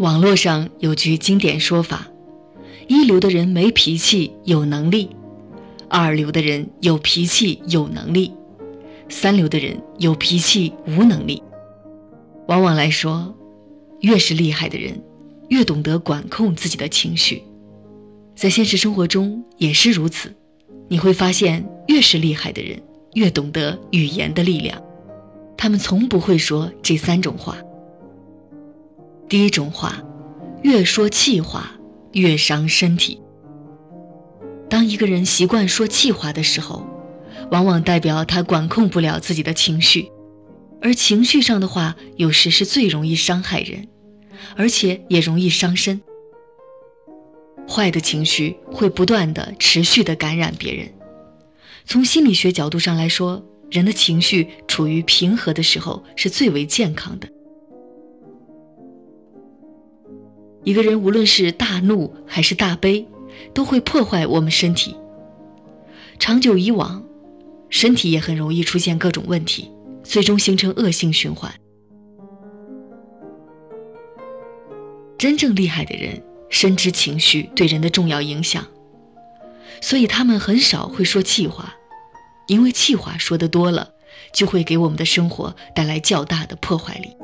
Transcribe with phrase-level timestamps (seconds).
[0.00, 2.08] 网络上有句经典说法：
[2.88, 5.10] 一流的人没脾气有能力，
[5.90, 8.32] 二流的人有脾气有能力，
[9.10, 11.42] 三流的人有脾气无能力。
[12.48, 13.36] 往往来说，
[14.00, 14.98] 越是厉害的人，
[15.50, 17.42] 越懂得管控自己的情绪。
[18.34, 20.34] 在现实生活中也是如此，
[20.88, 22.82] 你会发现，越是厉害的人，
[23.12, 24.82] 越懂得语言的力量。
[25.58, 27.58] 他们从不会说这三种话。
[29.30, 30.02] 第一种话，
[30.64, 31.70] 越说气话
[32.14, 33.22] 越伤身体。
[34.68, 36.84] 当一个人习惯说气话的时候，
[37.52, 40.10] 往往代表他管控不了自己的情绪，
[40.82, 43.86] 而情绪上的话，有时是最容易伤害人，
[44.56, 46.02] 而且也容易伤身。
[47.68, 50.92] 坏的情绪会不断的、持续的感染别人。
[51.84, 53.46] 从心理学角度上来说。
[53.70, 57.28] 人的情绪处于平和的时候是最为健康的。
[60.64, 63.06] 一个人无论是大怒还是大悲，
[63.54, 64.94] 都会破坏我们身体。
[66.18, 67.02] 长久以往，
[67.70, 69.70] 身体也很容易出现各种问题，
[70.02, 71.52] 最终形成恶性循环。
[75.16, 78.66] 真正厉害的人深知情绪对人的重要影响，
[79.80, 81.74] 所以他们很少会说气话。
[82.48, 83.90] 因为气话说的多了，
[84.32, 87.16] 就会给我们的生活带来较大的破坏力。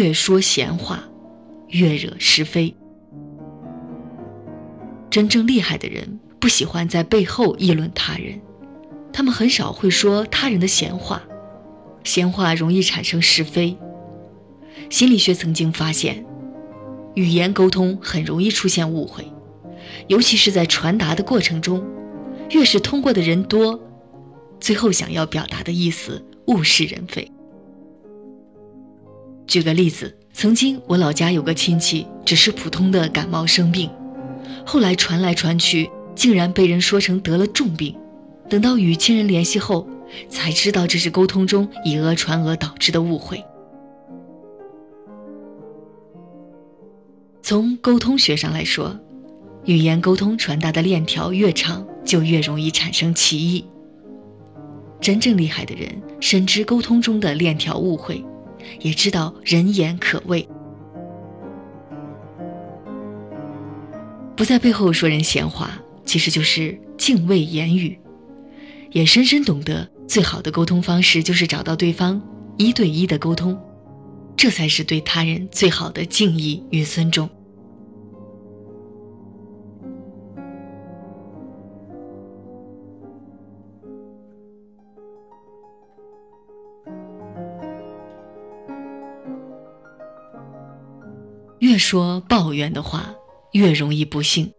[0.00, 1.04] 越说闲话，
[1.68, 2.74] 越惹是非。
[5.10, 8.40] 真正厉害的人不喜欢在背后议论他人，
[9.12, 11.20] 他们很少会说他人的闲话，
[12.02, 13.76] 闲话容易产生是非。
[14.88, 16.24] 心理学曾经发现，
[17.14, 19.30] 语言沟通很容易出现误会，
[20.06, 21.84] 尤其是在传达的过程中，
[22.52, 23.78] 越是通过的人多，
[24.60, 27.30] 最后想要表达的意思物是人非。
[29.50, 33.90] 举个例子，曾经我老家有个亲戚，只是普通的感冒生病，
[34.64, 37.92] 后来传来传去，竟然被人说成得了重病。
[38.48, 39.88] 等到与亲人联系后，
[40.28, 43.44] 才知道这是沟通中以讹传讹导致的误会。
[47.42, 48.96] 从沟通学上来说，
[49.64, 53.64] 语言沟通传达的链条越长，就越容易产生歧义。
[55.00, 58.24] 真正厉害的人深知沟通中的链条误会，
[58.80, 60.48] 也知道人言可畏，
[64.36, 65.70] 不在背后说人闲话，
[66.04, 67.98] 其实就是敬畏言语，
[68.90, 72.20] 也深深懂得最好的沟通方式就是找到对方
[72.56, 73.58] 一对一的沟通，
[74.36, 77.30] 这才是对他人最好的敬意与尊重。
[91.70, 93.14] 越说抱怨的话，
[93.52, 94.52] 越容易不幸。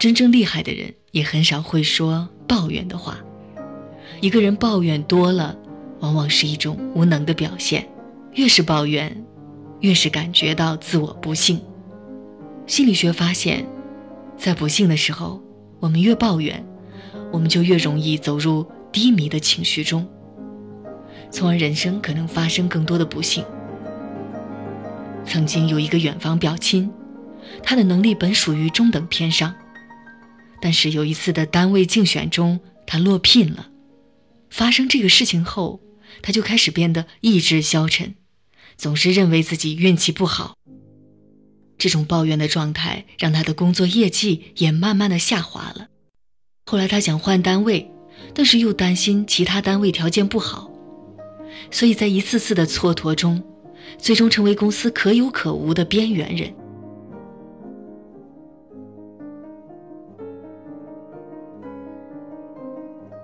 [0.00, 3.20] 真正厉害的人也很少会说抱怨的话。
[4.20, 5.56] 一个人抱怨多了，
[6.00, 7.88] 往往是一种无能的表现。
[8.32, 9.24] 越是抱怨，
[9.78, 11.60] 越是感觉到自我不幸。
[12.66, 13.64] 心理学发现，
[14.36, 15.40] 在不幸的时候，
[15.78, 16.66] 我们越抱怨，
[17.30, 20.04] 我们就越容易走入低迷的情绪中，
[21.30, 23.44] 从而人生可能发生更多的不幸。
[25.36, 26.90] 曾经有一个远房表亲，
[27.62, 29.54] 他的能力本属于中等偏上，
[30.62, 33.68] 但是有一次的单位竞选中，他落聘了。
[34.48, 35.82] 发生这个事情后，
[36.22, 38.14] 他就开始变得意志消沉，
[38.78, 40.56] 总是认为自己运气不好。
[41.76, 45.88] 这种抱怨的状态让他的工作业绩也慢慢的下滑了。
[46.64, 47.90] 后来他想换单位，
[48.32, 50.70] 但是又担心其他单位条件不好，
[51.70, 53.44] 所以在一次次的蹉跎中。
[53.98, 56.52] 最终成为公司可有可无的边缘人。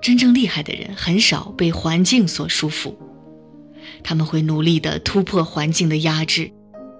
[0.00, 2.94] 真正厉害的人很少被环境所束缚，
[4.02, 6.50] 他们会努力的突破环境的压制，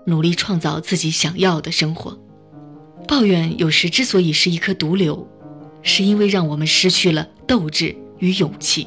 [0.06, 2.18] 努力创造自己想要的生活。
[3.08, 5.26] 抱怨有时之所以是一颗毒瘤，
[5.82, 8.86] 是因为让我们失去了斗志与勇气，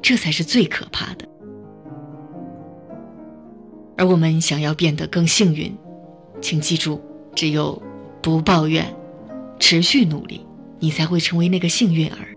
[0.00, 1.29] 这才是最可怕的。
[4.00, 5.76] 而我们想要变得更幸运，
[6.40, 6.98] 请记住，
[7.36, 7.82] 只有
[8.22, 8.96] 不抱怨，
[9.58, 10.40] 持续努力，
[10.78, 12.34] 你才会成为那个幸运儿。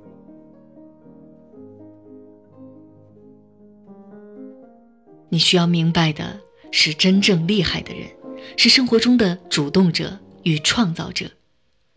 [5.29, 6.37] 你需要明白的
[6.69, 8.09] 是，真正厉害的人
[8.57, 11.31] 是生活中的主动者与创造者，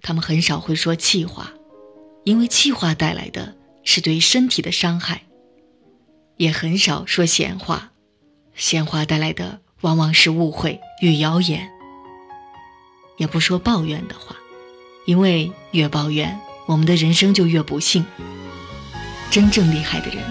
[0.00, 1.52] 他们很少会说气话，
[2.22, 3.52] 因为气话带来的
[3.82, 5.22] 是对身体的伤害。
[6.36, 7.90] 也很少说闲话，
[8.56, 11.68] 鲜花带来的往往是误会与谣言。
[13.18, 14.36] 也不说抱怨的话，
[15.04, 18.04] 因为越抱怨，我们的人生就越不幸。
[19.30, 20.22] 真正厉害的人，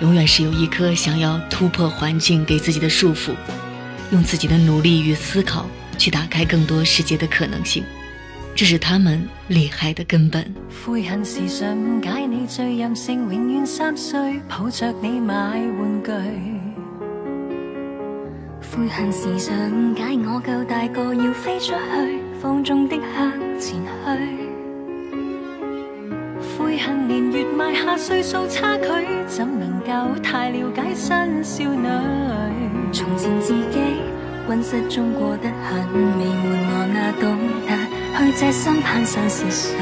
[0.00, 3.34] 永远是有一颗想要突破环境给自己的束缚，
[4.12, 5.66] 用自己的努力与思考
[5.98, 7.84] 去打开更多世界的可能性，
[8.54, 10.52] 这是他们厉害的根本。
[10.84, 16.59] 悔恨时常解你最任性，永远三岁抱着你买玩具。
[18.76, 23.88] 悔恨时常解我够大个要飞出去，放纵的向前去。
[26.56, 28.86] 悔恨年月埋下岁数差距，
[29.26, 29.90] 怎能够
[30.22, 31.88] 太了解新少女？
[32.92, 33.80] 从前自己
[34.48, 37.36] 温室中过得很美满，我哪懂
[37.66, 37.70] 得
[38.16, 39.76] 去这心攀上是谁？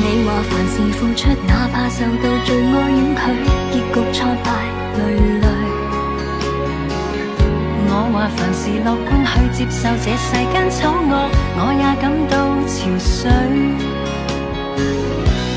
[0.00, 2.86] 你话凡事付出，哪怕受到最爱婉
[3.16, 3.20] 拒，
[3.72, 4.46] 结局挫败
[4.98, 5.00] 累
[5.40, 5.47] 累。
[7.98, 11.12] 我话凡事乐观去接受这世间丑恶，
[11.58, 13.26] 我也感到憔悴。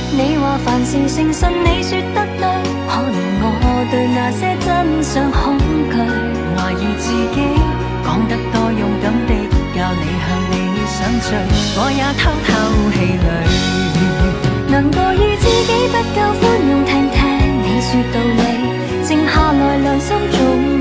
[0.10, 2.42] 你话凡事诚信，你说得对，
[2.90, 3.46] 可怜我
[3.92, 4.66] 对那些真
[5.04, 5.54] 相恐
[5.94, 5.94] 惧，
[6.58, 7.38] 怀疑自己
[8.04, 9.32] 讲得多勇敢的，
[9.78, 10.58] 教你向理
[10.90, 11.38] 想追，
[11.78, 12.50] 我也偷偷
[12.90, 13.30] 气馁。
[14.72, 17.22] 难过于自己不够宽容，听听
[17.62, 18.42] 你说道理，
[19.06, 20.34] 静下来良心总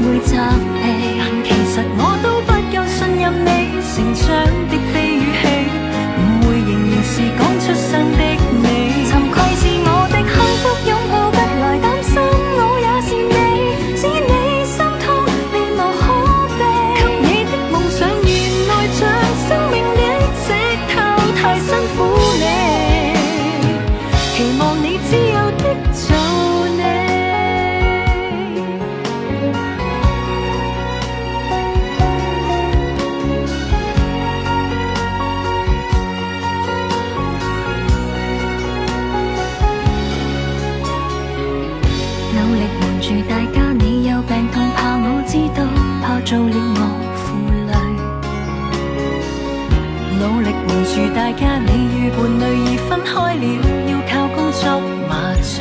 [0.05, 0.33] 会责
[0.81, 1.20] 备，
[4.01, 4.50] 成长
[46.31, 46.81] 做了我
[47.19, 47.35] 负
[47.67, 47.75] 累，
[50.15, 51.69] 努力瞒住大家，你
[51.99, 53.45] 与伴侣已分开了，
[53.91, 54.63] 要靠工作
[55.11, 55.59] 麻醉。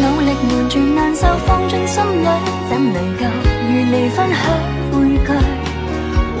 [0.00, 2.26] 努力瞒住难受，放进心里，
[2.70, 3.28] 怎能够
[3.68, 4.40] 与你分享
[4.90, 5.28] 欢聚？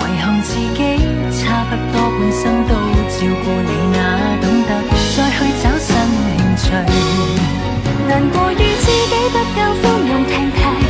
[0.24, 0.80] 憾自己
[1.36, 2.72] 差不多半生都
[3.12, 4.00] 照顾你，哪
[4.40, 4.70] 懂得
[5.14, 6.64] 再去找新兴趣？
[8.08, 10.83] 难过于自己不够宽容，停停。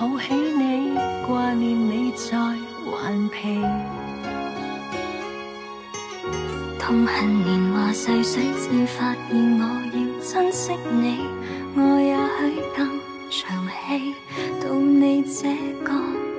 [0.00, 2.38] 抱起你，挂念你在
[2.90, 3.60] 顽皮。
[6.78, 11.18] 痛恨年华逝水，至发现我要珍惜你，
[11.76, 12.88] 我也许更
[13.28, 14.14] 长气。
[14.62, 15.54] 到你这
[15.84, 16.29] 个。